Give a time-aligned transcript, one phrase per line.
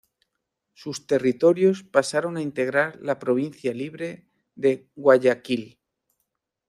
[0.73, 5.77] Sus territorios pasaron a integrar la Provincia Libre de Guayaquil.